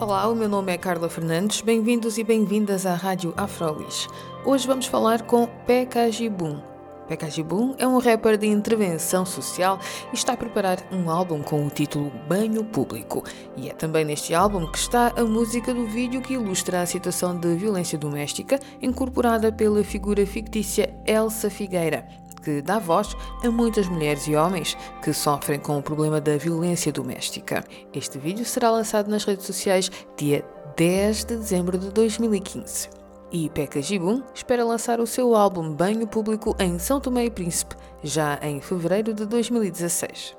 Olá, 0.00 0.28
o 0.28 0.34
meu 0.36 0.48
nome 0.48 0.72
é 0.72 0.78
Carla 0.78 1.08
Fernandes. 1.08 1.60
Bem-vindos 1.60 2.18
e 2.18 2.22
bem-vindas 2.22 2.86
à 2.86 2.94
Rádio 2.94 3.34
Afrolis. 3.36 4.06
Hoje 4.44 4.64
vamos 4.64 4.86
falar 4.86 5.22
com 5.22 5.44
Pekka 5.66 6.08
Jibun. 6.12 6.60
Pekka 7.08 7.28
Jibun 7.28 7.74
é 7.78 7.88
um 7.88 7.98
rapper 7.98 8.38
de 8.38 8.46
intervenção 8.46 9.26
social 9.26 9.80
e 10.12 10.14
está 10.14 10.34
a 10.34 10.36
preparar 10.36 10.78
um 10.92 11.10
álbum 11.10 11.42
com 11.42 11.66
o 11.66 11.68
título 11.68 12.12
Banho 12.28 12.64
Público. 12.64 13.24
E 13.56 13.68
é 13.68 13.72
também 13.72 14.04
neste 14.04 14.32
álbum 14.34 14.70
que 14.70 14.78
está 14.78 15.12
a 15.16 15.24
música 15.24 15.74
do 15.74 15.84
vídeo 15.84 16.22
que 16.22 16.34
ilustra 16.34 16.80
a 16.80 16.86
situação 16.86 17.36
de 17.36 17.56
violência 17.56 17.98
doméstica, 17.98 18.60
incorporada 18.80 19.50
pela 19.50 19.82
figura 19.82 20.24
fictícia 20.24 20.94
Elsa 21.04 21.50
Figueira, 21.50 22.06
que 22.38 22.62
dá 22.62 22.78
voz 22.78 23.16
a 23.44 23.50
muitas 23.50 23.86
mulheres 23.88 24.26
e 24.26 24.34
homens 24.34 24.76
que 25.02 25.12
sofrem 25.12 25.58
com 25.58 25.78
o 25.78 25.82
problema 25.82 26.20
da 26.20 26.36
violência 26.36 26.92
doméstica. 26.92 27.64
Este 27.92 28.18
vídeo 28.18 28.44
será 28.44 28.70
lançado 28.70 29.10
nas 29.10 29.24
redes 29.24 29.46
sociais 29.46 29.90
dia 30.16 30.44
10 30.76 31.24
de 31.24 31.36
dezembro 31.36 31.76
de 31.76 31.90
2015. 31.90 32.88
E 33.30 33.50
Pekka 33.50 33.82
Jibun 33.82 34.22
espera 34.34 34.64
lançar 34.64 35.00
o 35.00 35.06
seu 35.06 35.34
álbum 35.34 35.74
Banho 35.74 36.06
Público 36.06 36.56
em 36.58 36.78
São 36.78 36.98
Tomé 36.98 37.26
e 37.26 37.30
Príncipe, 37.30 37.76
já 38.02 38.38
em 38.40 38.58
fevereiro 38.58 39.12
de 39.12 39.26
2016. 39.26 40.34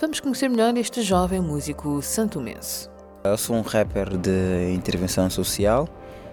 Vamos 0.00 0.18
conhecer 0.18 0.48
melhor 0.48 0.76
este 0.76 1.02
jovem 1.02 1.40
músico 1.40 2.02
santomense. 2.02 2.90
Eu 3.22 3.38
sou 3.38 3.54
um 3.54 3.60
rapper 3.60 4.16
de 4.16 4.72
intervenção 4.74 5.30
social, 5.30 5.88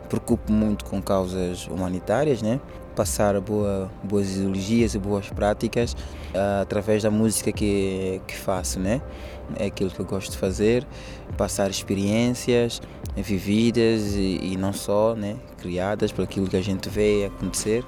preocupo 0.10 0.52
muito 0.52 0.84
com 0.86 1.00
causas 1.00 1.68
humanitárias, 1.68 2.42
né? 2.42 2.60
Passar 3.00 3.40
boa, 3.40 3.90
boas 4.04 4.30
ideologias 4.36 4.94
e 4.94 5.00
boas 5.00 5.30
práticas 5.30 5.94
uh, 5.94 6.62
através 6.62 7.02
da 7.02 7.10
música 7.10 7.50
que, 7.50 8.20
que 8.28 8.36
faço, 8.36 8.78
né? 8.78 9.02
É 9.56 9.68
aquilo 9.68 9.90
que 9.90 10.02
eu 10.02 10.06
gosto 10.06 10.32
de 10.32 10.38
fazer, 10.38 10.86
passar 11.38 11.70
experiências 11.70 12.82
vividas 13.16 14.16
e, 14.16 14.52
e 14.52 14.58
não 14.58 14.74
só, 14.74 15.16
né? 15.16 15.38
Criadas 15.62 16.12
por 16.12 16.24
aquilo 16.24 16.46
que 16.50 16.58
a 16.58 16.62
gente 16.62 16.90
vê 16.90 17.32
acontecer. 17.34 17.86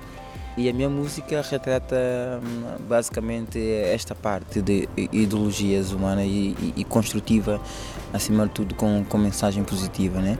E 0.57 0.69
a 0.69 0.73
minha 0.73 0.89
música 0.89 1.41
retrata 1.41 1.97
hum, 2.41 2.77
basicamente 2.87 3.59
esta 3.59 4.15
parte 4.15 4.61
de 4.61 4.87
ideologias 5.11 5.91
humanas 5.91 6.25
e, 6.25 6.55
e, 6.57 6.73
e 6.77 6.83
construtiva, 6.85 7.59
acima 8.13 8.47
de 8.47 8.53
tudo 8.53 8.75
com, 8.75 9.03
com 9.03 9.17
mensagem 9.17 9.61
positiva, 9.65 10.21
né? 10.21 10.37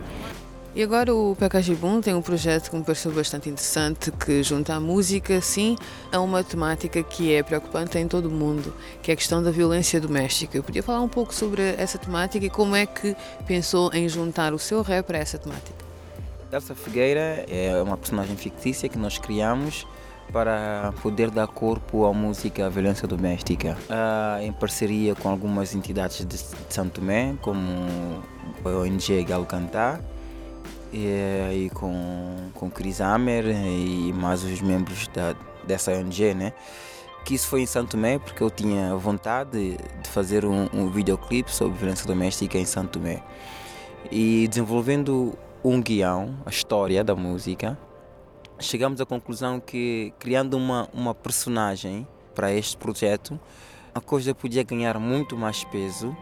E 0.73 0.81
agora 0.81 1.13
o 1.13 1.35
Pekajibun 1.35 1.99
tem 1.99 2.15
um 2.15 2.21
projeto 2.21 2.69
que 2.69 2.77
me 2.77 2.83
pareceu 2.83 3.11
bastante 3.11 3.49
interessante 3.49 4.09
que 4.09 4.41
junta 4.41 4.73
a 4.73 4.79
música, 4.79 5.41
sim, 5.41 5.75
a 6.13 6.19
uma 6.21 6.45
temática 6.45 7.03
que 7.03 7.33
é 7.33 7.43
preocupante 7.43 7.97
em 7.97 8.07
todo 8.07 8.29
o 8.29 8.31
mundo, 8.31 8.73
que 9.03 9.11
é 9.11 9.13
a 9.13 9.17
questão 9.17 9.43
da 9.43 9.51
violência 9.51 9.99
doméstica. 9.99 10.57
Eu 10.57 10.63
podia 10.63 10.81
falar 10.81 11.01
um 11.01 11.09
pouco 11.09 11.35
sobre 11.35 11.61
essa 11.77 11.97
temática 11.97 12.45
e 12.45 12.49
como 12.49 12.73
é 12.73 12.85
que 12.85 13.13
pensou 13.45 13.93
em 13.93 14.07
juntar 14.07 14.53
o 14.53 14.59
seu 14.59 14.81
rap 14.81 15.07
para 15.07 15.17
essa 15.17 15.37
temática? 15.37 15.75
Elsa 16.49 16.73
Figueira 16.73 17.45
é 17.49 17.81
uma 17.83 17.97
personagem 17.97 18.37
fictícia 18.37 18.87
que 18.87 18.97
nós 18.97 19.17
criamos 19.17 19.85
para 20.31 20.93
poder 21.01 21.29
dar 21.29 21.47
corpo 21.47 22.05
à 22.05 22.13
música 22.13 22.65
à 22.65 22.69
violência 22.69 23.05
doméstica, 23.05 23.77
uh, 23.89 24.41
em 24.41 24.53
parceria 24.53 25.15
com 25.15 25.27
algumas 25.27 25.75
entidades 25.75 26.25
de 26.25 26.37
Santo 26.69 27.01
Tomé, 27.01 27.35
como 27.41 28.23
a 28.63 28.69
ONG 28.69 29.21
Galo 29.25 29.45
Cantar, 29.45 29.99
e, 30.91 31.65
e 31.65 31.69
com, 31.73 32.49
com 32.53 32.69
Chris 32.69 33.01
Hammer 33.01 33.45
e 33.47 34.13
mais 34.13 34.43
os 34.43 34.61
membros 34.61 35.07
da, 35.09 35.35
dessa 35.65 35.91
ONG, 35.91 36.33
né? 36.33 36.53
Que 37.23 37.35
isso 37.35 37.47
foi 37.47 37.61
em 37.61 37.65
Santo 37.65 37.91
Tomé 37.91 38.17
porque 38.17 38.41
eu 38.41 38.49
tinha 38.49 38.95
vontade 38.95 39.77
de 39.77 40.09
fazer 40.09 40.45
um, 40.45 40.67
um 40.73 40.89
videoclipe 40.89 41.51
sobre 41.51 41.77
violência 41.77 42.07
doméstica 42.07 42.57
em 42.57 42.65
Santo 42.65 42.99
Tomé. 42.99 43.21
E 44.11 44.47
desenvolvendo 44.47 45.37
um 45.63 45.81
guião, 45.81 46.37
a 46.45 46.49
história 46.49 47.03
da 47.03 47.15
música, 47.15 47.77
chegamos 48.59 48.99
à 48.99 49.05
conclusão 49.05 49.59
que 49.59 50.13
criando 50.17 50.55
uma, 50.55 50.89
uma 50.93 51.13
personagem 51.13 52.07
para 52.33 52.51
este 52.51 52.75
projeto, 52.77 53.39
a 53.93 54.01
coisa 54.01 54.33
podia 54.33 54.63
ganhar 54.63 54.99
muito 54.99 55.37
mais 55.37 55.63
peso 55.65 56.15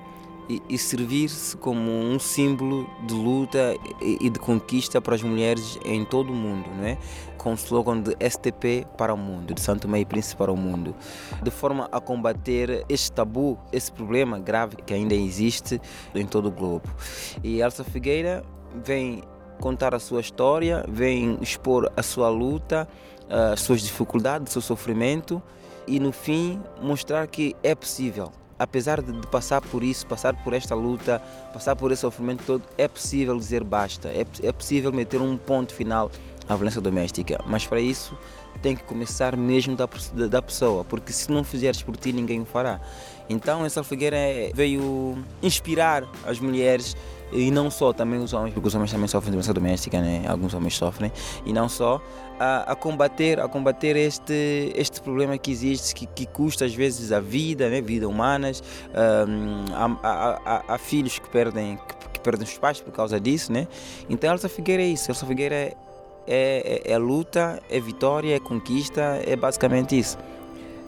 e, 0.50 0.62
e 0.68 0.78
servir-se 0.78 1.56
como 1.56 1.92
um 1.92 2.18
símbolo 2.18 2.90
de 3.06 3.14
luta 3.14 3.76
e, 4.02 4.18
e, 4.26 4.30
de 4.30 4.40
conquista 4.40 5.00
para 5.00 5.14
as 5.14 5.22
mulheres 5.22 5.78
em 5.86 6.04
todo 6.04 6.32
o 6.32 6.36
mundo, 6.36 6.70
não 6.76 6.84
é? 6.84 6.98
com 7.38 7.52
o 7.52 7.56
slogan 7.56 8.02
de 8.02 8.18
STP 8.30 8.86
para 8.98 9.14
o 9.14 9.18
mundo, 9.18 9.54
de 9.54 9.62
Santo 9.62 9.88
Meio 9.88 10.06
Príncipe 10.06 10.38
para 10.38 10.52
o 10.52 10.58
mundo, 10.58 10.94
de 11.42 11.52
forma 11.52 11.88
a 11.92 12.02
combater 12.02 12.84
este 12.90 13.12
tabu, 13.12 13.58
esse 13.72 13.92
problema 13.92 14.38
grave 14.40 14.76
que 14.78 14.94
ainda 14.94 15.16
existe 15.16 15.80
em 16.14 16.26
todo 16.26 16.48
o 16.48 16.52
globo. 16.52 16.90
E 17.42 17.62
Elsa 17.62 17.84
Figueira 17.84 18.44
vem 18.84 19.24
contar 19.62 19.96
a 19.96 20.00
sua 20.00 20.20
história, 20.20 20.84
vem 20.88 21.38
expor 21.42 21.92
a 21.96 22.04
sua 22.04 22.30
luta, 22.30 22.88
as 23.54 23.62
suas 23.62 23.81
dificuldades, 23.81 24.52
o 24.52 24.54
seu 24.54 24.62
sofrimento 24.62 25.42
e 25.88 26.00
no 26.00 26.12
fim 26.12 26.62
mostrar 26.81 27.28
que 27.28 27.56
é 27.64 27.74
possível 27.74 28.31
apesar 28.59 29.02
de, 29.02 29.14
de, 29.14 29.25
passar 29.28 29.62
por 29.62 29.84
isso, 29.84 30.06
passar 30.06 30.36
por 30.44 30.53
esta 30.53 30.75
luta, 30.75 31.22
passar 31.53 31.75
por 31.75 31.92
esse 31.92 32.02
sofrimento 32.02 32.44
todo, 32.46 32.64
é 32.78 32.88
possível 32.88 33.38
dizer 33.38 33.64
basta, 33.64 34.09
é, 34.09 34.25
é 34.44 34.52
possível 34.52 34.92
meter 34.92 35.22
um 35.22 35.38
ponto 35.38 35.74
final 35.74 36.12
à 36.50 36.56
violência 36.56 36.82
doméstica. 36.82 37.40
Mas 37.46 37.66
para 37.66 37.80
isso 37.80 38.18
tem 38.62 38.76
que 38.76 38.84
começar 38.84 39.38
mesmo 39.38 39.76
da, 39.76 39.88
da 40.28 40.42
pessoa, 40.42 40.84
porque 40.84 41.14
se 41.14 41.32
não 41.32 41.44
fizeres 41.44 41.82
por 41.82 41.96
ti, 41.96 42.12
ninguém 42.12 42.42
o 42.42 42.46
fará. 42.46 42.82
Então, 43.30 43.64
essa 43.64 43.84
Figueira 43.84 44.18
é, 44.18 44.52
veio 44.54 45.18
inspirar 45.42 46.04
as 46.26 46.40
mulheres 46.40 46.98
e 47.32 47.52
não 47.52 47.70
só 47.70 47.94
também 47.94 48.20
os 48.20 48.34
homens, 48.34 48.54
porque 48.54 48.68
os 48.68 48.74
homens 48.74 48.92
também 48.92 49.08
sofrem 49.08 49.30
de 49.30 49.32
violência 49.32 49.54
doméstica, 49.54 50.02
né? 50.02 50.26
alguns 50.28 50.54
homens 50.56 50.76
sofrem, 50.76 51.12
e 51.46 51.54
não 51.54 51.70
só, 51.70 52.02
a, 52.40 52.72
a, 52.72 52.76
combater, 52.76 53.40
a 53.40 53.48
combater 53.48 53.96
este, 53.96 54.74
este 54.76 55.00
problema 55.00 55.38
que 55.38 55.52
existe, 55.52 55.94
que, 55.94 56.08
que 56.08 56.26
custa 56.26 56.66
às 56.66 56.74
vezes 56.74 57.12
a 57.12 57.20
vida, 57.20 57.70
né? 57.70 57.81
vida 57.81 58.08
humanas, 58.08 58.64
um, 59.28 59.66
há, 60.02 60.64
há, 60.68 60.78
filhos 60.80 61.20
que 61.20 61.30
perdem, 61.30 61.78
que, 61.78 62.10
que, 62.14 62.20
perdem 62.20 62.48
os 62.48 62.58
pais 62.58 62.81
por 62.81 62.92
causa 62.92 63.20
disso, 63.20 63.52
né? 63.52 63.68
então 64.10 64.31
Elsa 64.31 64.50
Figueira 64.50 64.81
é 64.81 64.88
isso, 64.88 65.12
Elsa 65.12 65.28
Figueira 65.28 65.54
é, 65.54 65.78
é, 66.29 66.84
é, 66.85 66.91
é 66.94 66.97
luta, 67.00 67.59
é 67.69 67.79
vitória, 67.79 68.35
é 68.35 68.40
conquista, 68.40 69.19
é 69.25 69.35
basicamente 69.35 69.97
isso. 69.97 70.16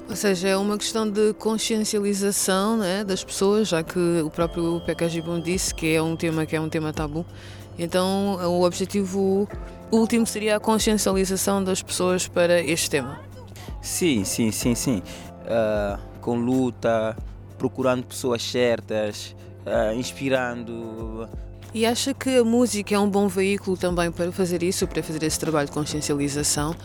Ou 0.07 0.15
seja, 0.15 0.49
é 0.49 0.57
uma 0.57 0.77
questão 0.77 1.09
de 1.09 1.33
consciencialização 1.33 2.77
né, 2.77 3.03
das 3.03 3.23
pessoas, 3.23 3.69
já 3.69 3.81
que 3.81 4.21
o 4.23 4.29
próprio 4.29 4.81
Pekajibun 4.85 5.39
disse 5.39 5.73
que 5.73 5.95
é 5.95 6.01
um 6.01 6.15
tema 6.15 6.45
que 6.45 6.55
é 6.55 6.61
um 6.61 6.69
tema 6.69 6.93
tabu. 6.93 7.25
Então, 7.79 8.35
o 8.35 8.63
objetivo 8.63 9.47
último 9.91 10.27
seria 10.27 10.57
a 10.57 10.59
consciencialização 10.59 11.63
das 11.63 11.81
pessoas 11.81 12.27
para 12.27 12.61
este 12.61 12.89
tema. 12.89 13.19
Sim, 13.81 14.23
sim, 14.23 14.51
sim, 14.51 14.75
sim. 14.75 15.01
Uh, 15.45 15.99
com 16.19 16.35
luta, 16.35 17.17
procurando 17.57 18.05
pessoas 18.05 18.43
certas, 18.43 19.35
uh, 19.65 19.95
inspirando. 19.95 21.27
E 21.73 21.85
acha 21.85 22.13
que 22.13 22.37
a 22.37 22.43
música 22.43 22.93
é 22.93 22.99
um 22.99 23.09
bom 23.09 23.29
veículo 23.29 23.77
também 23.77 24.11
para 24.11 24.29
fazer 24.33 24.61
isso, 24.61 24.85
para 24.85 25.01
fazer 25.01 25.23
esse 25.23 25.39
trabalho 25.39 25.67
de 25.67 25.71
consciencialização? 25.71 26.75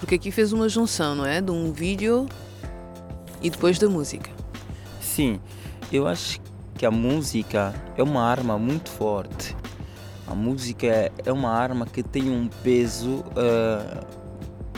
Porque 0.00 0.16
aqui 0.16 0.32
fez 0.32 0.52
uma 0.52 0.68
junção, 0.68 1.14
não 1.14 1.24
é? 1.24 1.40
De 1.40 1.52
um 1.52 1.72
vídeo 1.72 2.26
e 3.40 3.48
depois 3.48 3.78
da 3.78 3.88
música. 3.88 4.28
Sim, 5.00 5.38
eu 5.92 6.08
acho 6.08 6.40
que 6.76 6.84
a 6.84 6.90
música 6.90 7.72
é 7.96 8.02
uma 8.02 8.24
arma 8.24 8.58
muito 8.58 8.90
forte. 8.90 9.56
A 10.26 10.34
música 10.34 11.12
é 11.24 11.32
uma 11.32 11.50
arma 11.50 11.86
que 11.86 12.02
tem 12.02 12.28
um 12.28 12.48
peso 12.64 13.22
uh, 13.36 14.04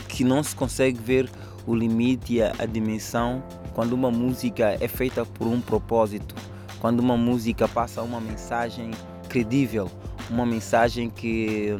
que 0.07 0.23
não 0.23 0.43
se 0.43 0.55
consegue 0.55 0.99
ver 0.99 1.27
o 1.65 1.73
limite 1.73 2.35
e 2.35 2.43
a, 2.43 2.67
dimensão 2.67 3.43
quando 3.73 3.93
uma 3.93 4.11
música 4.11 4.77
é 4.79 4.87
feita 4.87 5.25
por 5.25 5.47
um 5.47 5.59
propósito, 5.59 6.35
quando 6.79 6.99
uma 6.99 7.17
música 7.17 7.67
passa 7.67 8.03
uma 8.03 8.21
mensagem 8.21 8.91
credível, 9.35 9.91
uma 10.29 10.45
mensagem 10.45 11.09
que 11.09 11.75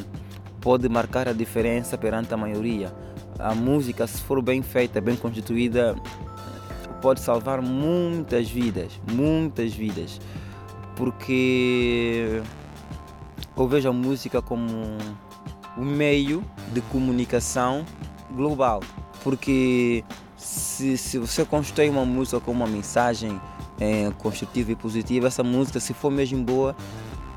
pode 0.60 0.90
marcar 0.90 1.30
a 1.30 1.31
diferença 1.31 1.98
perante 1.98 2.34
a 2.34 2.38
maioria. 2.38 2.94
A 3.40 3.56
música, 3.56 4.06
se 4.06 4.22
for 4.22 4.42
bem 4.42 4.62
feita, 4.62 5.00
bem 5.00 5.16
constituída, 5.16 5.96
pode 7.02 7.22
salvar 7.22 7.62
muitas 7.62 8.50
vidas, 8.50 9.00
muitas 9.10 9.74
vidas, 9.74 10.19
porque 10.98 12.42
eu 13.56 13.68
vejo 13.69 13.88
a 13.88 13.94
música 13.94 14.42
como 14.42 14.68
um 15.78 15.86
meio 15.86 16.44
de 16.74 16.81
comunicação 16.81 17.86
global. 18.31 18.81
Porque 19.24 20.04
se, 20.36 20.98
se 20.98 21.18
você 21.18 21.46
constrói 21.46 21.90
uma 21.90 22.06
música 22.06 22.38
com 22.42 22.52
uma 22.52 22.68
mensagem 22.68 23.40
é, 23.80 24.12
construtiva 24.18 24.74
e 24.74 24.75
positiva, 24.75 25.28
essa 25.28 25.42
música, 25.44 25.80
se 25.80 25.94
for 25.94 26.12
mesmo 26.12 26.44
boa, 26.44 26.75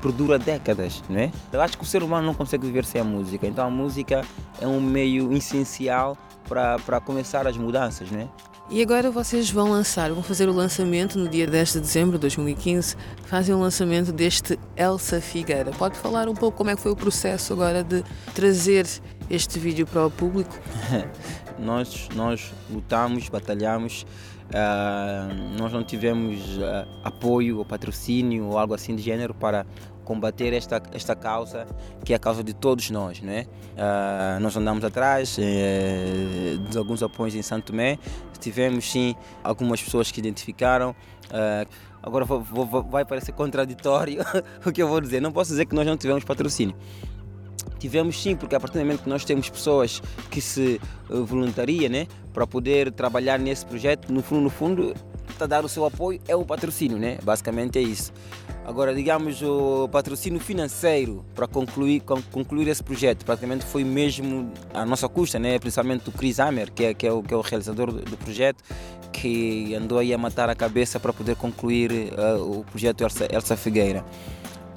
perdura 0.01 0.39
décadas, 0.39 1.03
não 1.09 1.19
é? 1.19 1.31
Eu 1.51 1.61
acho 1.61 1.77
que 1.77 1.83
o 1.83 1.87
ser 1.87 2.03
humano 2.03 2.25
não 2.25 2.33
consegue 2.33 2.65
viver 2.65 2.85
sem 2.85 3.01
a 3.01 3.03
música, 3.03 3.47
então 3.47 3.65
a 3.65 3.69
música 3.69 4.21
é 4.61 4.67
um 4.67 4.81
meio 4.81 5.31
essencial 5.33 6.17
para 6.47 6.99
começar 6.99 7.45
as 7.47 7.57
mudanças, 7.57 8.09
não 8.09 8.21
é? 8.21 8.27
E 8.71 8.83
agora 8.83 9.09
vocês 9.09 9.49
vão 9.49 9.71
lançar, 9.71 10.11
vão 10.11 10.21
fazer 10.21 10.47
o 10.47 10.53
lançamento 10.53 11.17
no 11.17 11.27
dia 11.27 11.47
10 11.47 11.73
de 11.73 11.79
dezembro 11.79 12.11
de 12.13 12.19
2015, 12.19 12.95
fazem 13.25 13.55
o 13.55 13.59
lançamento 13.59 14.11
deste 14.11 14.59
Elsa 14.77 15.19
Figueira. 15.19 15.71
Pode 15.71 15.97
falar 15.97 16.29
um 16.29 16.35
pouco 16.35 16.59
como 16.59 16.69
é 16.69 16.75
que 16.75 16.81
foi 16.81 16.91
o 16.91 16.95
processo 16.95 17.51
agora 17.51 17.83
de 17.83 18.03
trazer 18.35 18.85
este 19.27 19.57
vídeo 19.57 19.87
para 19.87 20.05
o 20.05 20.11
público? 20.11 20.55
nós, 21.59 22.09
nós 22.15 22.53
lutamos, 22.69 23.29
batalhamos, 23.29 24.05
uh, 24.49 25.57
nós 25.59 25.71
não 25.73 25.83
tivemos 25.83 26.57
uh, 26.57 26.87
apoio 27.03 27.59
ou 27.59 27.65
patrocínio 27.65 28.45
ou 28.45 28.57
algo 28.57 28.73
assim 28.73 28.95
de 28.95 29.01
gênero 29.01 29.33
para 29.33 29.65
combater 30.03 30.53
esta, 30.53 30.81
esta 30.91 31.15
causa, 31.15 31.67
que 32.03 32.13
é 32.13 32.15
a 32.15 32.19
causa 32.19 32.43
de 32.43 32.53
todos 32.53 32.89
nós. 32.89 33.21
Né? 33.21 33.45
Uh, 33.73 34.39
nós 34.39 34.57
andamos 34.57 34.83
atrás 34.83 35.37
eh, 35.39 36.57
de 36.67 36.77
alguns 36.79 37.03
apoios 37.03 37.35
em 37.35 37.43
Santo 37.43 37.65
Tomé, 37.65 37.99
tivemos 38.39 38.89
sim 38.89 39.15
algumas 39.43 39.81
pessoas 39.81 40.11
que 40.11 40.19
identificaram. 40.19 40.95
Uh, 41.25 41.69
agora 42.01 42.25
vou, 42.25 42.41
vou, 42.41 42.83
vai 42.83 43.05
parecer 43.05 43.33
contraditório 43.33 44.21
o 44.65 44.71
que 44.71 44.81
eu 44.81 44.87
vou 44.87 44.99
dizer. 44.99 45.21
Não 45.21 45.31
posso 45.31 45.51
dizer 45.51 45.65
que 45.65 45.75
nós 45.75 45.85
não 45.85 45.97
tivemos 45.97 46.23
patrocínio. 46.23 46.75
Tivemos 47.79 48.21
sim, 48.21 48.35
porque 48.35 48.55
a 48.55 48.59
partir 48.59 48.77
do 48.77 48.81
momento 48.81 49.03
que 49.03 49.09
nós 49.09 49.23
temos 49.25 49.49
pessoas 49.49 50.01
que 50.29 50.41
se 50.41 50.79
uh, 51.09 51.23
voluntariam 51.25 51.89
né, 51.89 52.07
para 52.33 52.45
poder 52.45 52.91
trabalhar 52.91 53.39
nesse 53.39 53.65
projeto, 53.65 54.11
no 54.11 54.21
fundo, 54.21 54.41
no 54.41 54.49
fundo, 54.49 54.93
a 55.39 55.45
dar 55.45 55.63
o 55.63 55.69
seu 55.69 55.85
apoio 55.85 56.19
é 56.27 56.35
o 56.35 56.43
patrocínio, 56.43 56.97
né? 56.97 57.17
Basicamente 57.23 57.79
é 57.79 57.81
isso. 57.81 58.11
Agora, 58.65 58.93
digamos, 58.93 59.41
o 59.41 59.87
patrocínio 59.89 60.39
financeiro 60.39 61.25
para 61.33 61.47
concluir, 61.47 62.01
concluir 62.31 62.67
esse 62.67 62.83
projeto, 62.83 63.25
praticamente 63.25 63.65
foi 63.65 63.83
mesmo 63.83 64.51
a 64.73 64.85
nossa 64.85 65.09
custa, 65.09 65.39
né? 65.39 65.57
principalmente 65.57 66.07
o 66.07 66.11
Chris 66.11 66.39
Hammer, 66.39 66.71
que 66.71 66.85
é, 66.85 66.93
que 66.93 67.07
é, 67.07 67.11
o, 67.11 67.23
que 67.23 67.33
é 67.33 67.37
o 67.37 67.41
realizador 67.41 67.91
do, 67.91 68.01
do 68.01 68.17
projeto, 68.17 68.63
que 69.11 69.73
andou 69.73 69.97
aí 69.97 70.13
a 70.13 70.19
matar 70.19 70.49
a 70.49 70.55
cabeça 70.55 70.99
para 70.99 71.11
poder 71.11 71.35
concluir 71.35 71.91
uh, 71.91 72.59
o 72.59 72.63
projeto 72.63 73.01
Elsa, 73.01 73.27
Elsa 73.31 73.57
Figueira. 73.57 74.05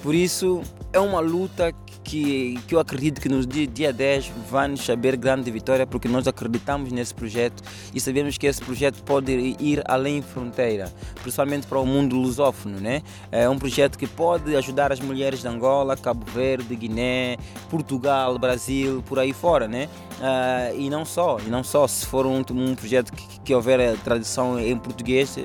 Por 0.01 0.15
isso, 0.15 0.63
é 0.91 0.99
uma 0.99 1.19
luta 1.19 1.71
que, 2.03 2.59
que 2.67 2.75
eu 2.75 2.79
acredito 2.79 3.21
que 3.21 3.29
no 3.29 3.45
dia, 3.45 3.65
dia 3.65 3.93
10 3.93 4.31
vai 4.49 4.67
nos 4.67 4.85
saber 4.85 5.15
grande 5.15 5.49
vitória, 5.49 5.87
porque 5.87 6.07
nós 6.07 6.27
acreditamos 6.27 6.91
nesse 6.91 7.13
projeto 7.13 7.63
e 7.93 7.99
sabemos 7.99 8.37
que 8.37 8.45
esse 8.45 8.61
projeto 8.61 9.01
pode 9.03 9.31
ir 9.59 9.81
além 9.85 10.21
fronteira, 10.21 10.91
principalmente 11.21 11.65
para 11.67 11.79
o 11.79 11.85
mundo 11.85 12.15
lusófono. 12.15 12.79
Né? 12.79 13.01
É 13.31 13.47
um 13.47 13.57
projeto 13.57 13.97
que 13.97 14.07
pode 14.07 14.55
ajudar 14.55 14.91
as 14.91 14.99
mulheres 14.99 15.41
de 15.41 15.47
Angola, 15.47 15.95
Cabo 15.95 16.25
Verde, 16.31 16.75
Guiné, 16.75 17.37
Portugal, 17.69 18.37
Brasil, 18.37 19.03
por 19.07 19.19
aí 19.19 19.33
fora. 19.33 19.67
Né? 19.67 19.87
Uh, 20.19 20.79
e 20.79 20.89
não 20.89 21.05
só, 21.05 21.37
e 21.45 21.49
não 21.49 21.63
só, 21.63 21.87
se 21.87 22.05
for 22.05 22.25
um, 22.25 22.43
um 22.51 22.75
projeto 22.75 23.11
que, 23.11 23.39
que 23.39 23.55
houver 23.55 23.97
tradução 23.99 24.59
em 24.59 24.77
português, 24.77 25.37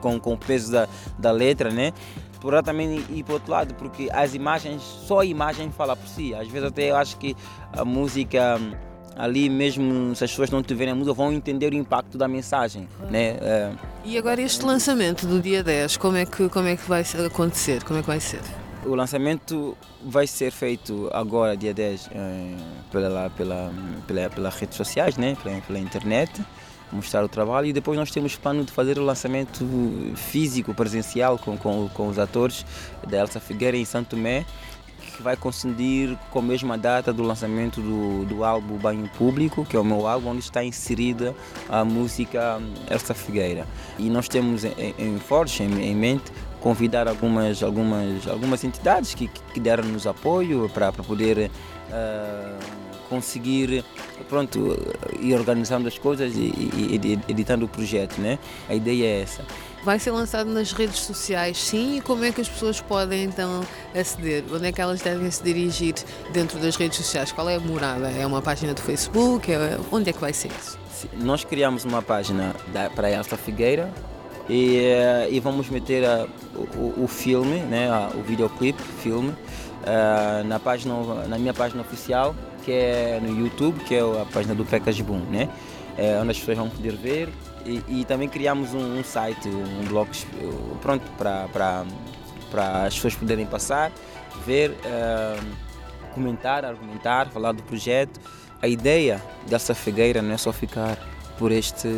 com, 0.00 0.20
com 0.20 0.34
o 0.34 0.38
peso 0.38 0.72
da, 0.72 0.88
da 1.18 1.30
letra, 1.30 1.70
né? 1.70 1.92
Poderá 2.46 2.62
também 2.62 3.04
ir 3.10 3.24
para 3.24 3.32
o 3.32 3.34
outro 3.34 3.50
lado, 3.50 3.74
porque 3.74 4.08
as 4.12 4.32
imagens, 4.32 4.80
só 4.80 5.18
a 5.18 5.24
imagem 5.24 5.72
fala 5.72 5.96
por 5.96 6.06
si. 6.06 6.32
Às 6.32 6.46
vezes 6.46 6.68
até 6.68 6.92
eu 6.92 6.96
acho 6.96 7.16
que 7.16 7.36
a 7.72 7.84
música 7.84 8.56
ali 9.16 9.50
mesmo 9.50 10.14
se 10.14 10.22
as 10.22 10.30
pessoas 10.30 10.50
não 10.50 10.62
tiverem 10.62 10.92
a 10.92 10.94
música 10.94 11.12
vão 11.12 11.32
entender 11.32 11.72
o 11.72 11.76
impacto 11.76 12.16
da 12.16 12.28
mensagem, 12.28 12.88
né? 13.10 13.36
É... 13.40 13.72
E 14.04 14.16
agora 14.16 14.40
este 14.40 14.64
lançamento 14.64 15.26
do 15.26 15.40
dia 15.40 15.64
10, 15.64 15.96
como 15.96 16.18
é 16.18 16.24
que 16.24 16.48
como 16.48 16.68
é 16.68 16.76
que 16.76 16.88
vai 16.88 17.02
acontecer? 17.26 17.82
Como 17.82 17.98
é 17.98 18.02
que 18.02 18.08
vai 18.08 18.20
ser? 18.20 18.40
O 18.84 18.94
lançamento 18.94 19.76
vai 20.04 20.28
ser 20.28 20.52
feito 20.52 21.10
agora, 21.12 21.56
dia 21.56 21.74
10, 21.74 22.10
é, 22.12 22.56
pela, 22.92 23.30
pela, 23.30 23.72
pela, 24.06 24.30
pelas 24.30 24.54
redes 24.54 24.76
sociais, 24.76 25.16
né? 25.16 25.36
pela, 25.42 25.60
pela 25.62 25.80
internet 25.80 26.30
mostrar 26.92 27.24
o 27.24 27.28
trabalho 27.28 27.66
e 27.66 27.72
depois 27.72 27.98
nós 27.98 28.10
temos 28.10 28.36
plano 28.36 28.64
de 28.64 28.72
fazer 28.72 28.98
o 28.98 29.04
lançamento 29.04 29.66
físico, 30.14 30.74
presencial 30.74 31.38
com, 31.38 31.56
com, 31.56 31.88
com 31.88 32.08
os 32.08 32.18
atores 32.18 32.64
da 33.08 33.18
Elsa 33.18 33.40
Figueira 33.40 33.76
em 33.76 33.84
Santo 33.84 34.10
Tomé 34.10 34.44
que 35.16 35.22
vai 35.22 35.36
coincidir 35.36 36.16
com 36.30 36.40
a 36.40 36.42
mesma 36.42 36.76
data 36.76 37.12
do 37.12 37.22
lançamento 37.22 37.80
do, 37.80 38.24
do 38.26 38.44
álbum 38.44 38.76
Banho 38.76 39.08
Público, 39.16 39.64
que 39.64 39.74
é 39.74 39.80
o 39.80 39.84
meu 39.84 40.06
álbum, 40.06 40.30
onde 40.30 40.40
está 40.40 40.62
inserida 40.62 41.34
a 41.68 41.84
música 41.84 42.60
Elsa 42.90 43.14
Figueira. 43.14 43.66
E 43.98 44.10
nós 44.10 44.28
temos 44.28 44.64
em, 44.64 44.94
em 44.98 45.18
Forge, 45.18 45.62
em, 45.62 45.82
em 45.82 45.94
mente, 45.94 46.30
convidar 46.60 47.08
algumas, 47.08 47.62
algumas, 47.62 48.28
algumas 48.28 48.62
entidades 48.62 49.14
que, 49.14 49.28
que 49.28 49.60
deram-nos 49.60 50.06
apoio 50.06 50.68
para 50.68 50.92
poder 50.92 51.50
uh, 51.88 52.85
conseguir 53.08 53.84
pronto, 54.28 54.76
ir 55.20 55.34
organizando 55.34 55.88
as 55.88 55.98
coisas 55.98 56.34
e, 56.34 56.40
e, 56.40 57.20
editando 57.28 57.64
o 57.64 57.68
projeto, 57.68 58.20
né? 58.20 58.38
A 58.68 58.74
ideia 58.74 59.04
é 59.04 59.22
essa. 59.22 59.44
Vai 59.84 59.98
ser 60.00 60.10
lançado 60.10 60.50
nas 60.50 60.72
redes 60.72 60.98
sociais, 60.98 61.58
sim, 61.58 61.98
e 61.98 62.00
como 62.00 62.24
é 62.24 62.32
que 62.32 62.40
as 62.40 62.48
pessoas 62.48 62.80
podem 62.80 63.24
então 63.24 63.62
aceder? 63.94 64.42
Onde 64.52 64.66
é 64.66 64.72
que 64.72 64.80
elas 64.80 65.00
devem 65.00 65.30
se 65.30 65.42
dirigir 65.42 65.94
dentro 66.32 66.58
das 66.58 66.74
redes 66.74 66.96
sociais? 66.96 67.30
Qual 67.30 67.48
é 67.48 67.54
a 67.54 67.60
morada? 67.60 68.10
É 68.10 68.26
uma 68.26 68.42
página 68.42 68.74
do 68.74 68.82
Facebook? 68.82 69.52
É... 69.52 69.78
Onde 69.92 70.10
é 70.10 70.12
que 70.12 70.20
vai 70.20 70.32
ser 70.32 70.50
isso? 70.60 70.78
Nós 71.20 71.44
criamos 71.44 71.84
uma 71.84 72.02
página 72.02 72.54
da, 72.72 72.90
para 72.90 73.10
Elsa 73.10 73.36
Figueira, 73.36 73.92
e, 74.48 74.78
eh, 74.78 75.28
e, 75.30 75.40
vamos 75.40 75.68
meter 75.68 76.04
uh, 76.04 76.28
o, 76.76 77.04
o, 77.04 77.08
filme, 77.08 77.58
né, 77.60 77.90
uh, 77.90 78.16
o 78.16 78.22
videoclipe, 78.22 78.80
filme, 78.80 79.30
uh, 79.30 80.44
na, 80.46 80.60
página, 80.60 80.94
na 81.26 81.36
minha 81.36 81.52
página 81.52 81.82
oficial 81.82 82.34
que 82.66 82.72
é 82.72 83.20
no 83.22 83.38
YouTube, 83.38 83.78
que 83.84 83.94
é 83.94 84.00
a 84.00 84.26
página 84.26 84.52
do 84.52 84.64
Pecas 84.64 85.00
Boom, 85.00 85.20
né? 85.30 85.48
É, 85.96 86.18
onde 86.20 86.32
as 86.32 86.38
pessoas 86.38 86.58
vão 86.58 86.68
poder 86.68 86.96
ver. 86.96 87.28
E, 87.64 88.00
e 88.00 88.04
também 88.04 88.28
criamos 88.28 88.74
um, 88.74 88.98
um, 88.98 89.04
site, 89.04 89.48
um 89.48 89.84
blog 89.84 90.10
pronto 90.82 91.04
para 91.16 91.84
as 92.84 92.94
pessoas 92.94 93.14
poderem 93.14 93.46
passar, 93.46 93.92
ver, 94.44 94.70
uh, 94.70 95.46
comentar, 96.12 96.64
argumentar, 96.64 97.28
falar 97.28 97.52
do 97.52 97.62
projeto. 97.62 98.20
A 98.60 98.66
ideia 98.66 99.22
dessa 99.48 99.72
figueira 99.72 100.20
não 100.20 100.32
é 100.32 100.36
só 100.36 100.52
ficar 100.52 100.98
por 101.38 101.52
este, 101.52 101.88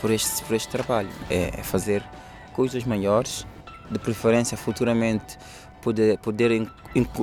por 0.00 0.10
este, 0.10 0.44
por 0.44 0.54
este 0.56 0.68
trabalho, 0.68 1.08
é, 1.30 1.58
é 1.58 1.62
fazer 1.62 2.04
coisas 2.52 2.84
maiores, 2.84 3.46
de 3.90 3.98
preferência 3.98 4.58
futuramente 4.58 5.38
poder, 5.80 6.18
poder 6.18 6.68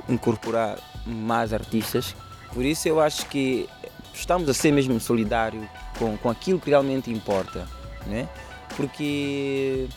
incorporar 0.09 0.77
mais 1.05 1.53
artistas 1.53 2.15
por 2.57 2.65
isso 2.65 2.87
eu 2.87 2.99
acho 2.99 3.27
que 3.27 3.69
estamos 4.15 4.49
a 4.49 4.53
ser 4.53 4.71
mesmo 4.71 4.99
solidários 4.99 5.63
com, 5.99 6.17
com 6.17 6.27
aquilo 6.27 6.59
que 6.59 6.71
realmente 6.71 7.11
importa, 7.11 7.67
né? 8.07 8.27
Porque 8.75 9.87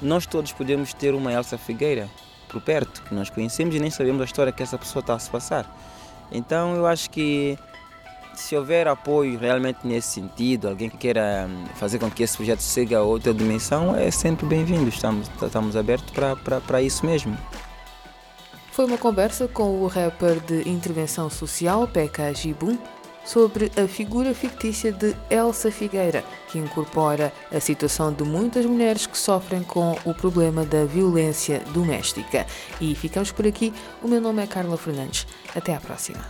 nós 0.00 0.24
todos 0.24 0.50
podemos 0.52 0.94
ter 0.94 1.14
uma 1.14 1.30
Elsa 1.30 1.58
Figueira 1.58 2.08
por 2.48 2.62
perto, 2.62 3.02
que 3.02 3.14
nós 3.14 3.28
conhecemos 3.28 3.74
e 3.74 3.78
nem 3.78 3.90
sabemos 3.90 4.22
a 4.22 4.24
história 4.24 4.50
que 4.50 4.62
essa 4.62 4.78
pessoa 4.78 5.00
está 5.00 5.16
a 5.16 5.18
se 5.18 5.28
passar. 5.28 5.70
Então 6.32 6.74
eu 6.76 6.86
acho 6.86 7.10
que 7.10 7.58
se 8.34 8.56
houver 8.56 8.88
apoio 8.88 9.38
realmente 9.38 9.80
nesse 9.86 10.08
sentido, 10.14 10.66
alguém 10.66 10.88
que 10.88 10.96
queira 10.96 11.46
hum, 11.46 11.66
fazer 11.74 11.98
com 11.98 12.10
que 12.10 12.22
esse 12.22 12.38
projeto 12.38 12.62
chegue 12.62 12.94
a 12.94 13.02
outra 13.02 13.34
dimensão, 13.34 13.94
é 13.94 14.10
sempre 14.10 14.46
bem-vindo. 14.46 14.88
Estamos, 14.88 15.30
estamos 15.42 15.76
abertos 15.76 16.10
para 16.66 16.80
isso 16.80 17.04
mesmo. 17.04 17.36
Foi 18.78 18.84
uma 18.84 18.96
conversa 18.96 19.48
com 19.48 19.82
o 19.82 19.88
rapper 19.88 20.38
de 20.38 20.68
intervenção 20.68 21.28
social 21.28 21.88
Pekka 21.88 22.32
Jibun 22.32 22.78
sobre 23.24 23.72
a 23.76 23.88
figura 23.88 24.32
fictícia 24.32 24.92
de 24.92 25.16
Elsa 25.28 25.68
Figueira, 25.72 26.22
que 26.46 26.60
incorpora 26.60 27.32
a 27.52 27.58
situação 27.58 28.12
de 28.12 28.22
muitas 28.22 28.64
mulheres 28.64 29.04
que 29.04 29.18
sofrem 29.18 29.64
com 29.64 29.98
o 30.04 30.14
problema 30.14 30.64
da 30.64 30.84
violência 30.84 31.58
doméstica. 31.74 32.46
E 32.80 32.94
ficamos 32.94 33.32
por 33.32 33.48
aqui. 33.48 33.74
O 34.00 34.06
meu 34.06 34.20
nome 34.20 34.44
é 34.44 34.46
Carla 34.46 34.76
Fernandes. 34.76 35.26
Até 35.56 35.74
à 35.74 35.80
próxima. 35.80 36.24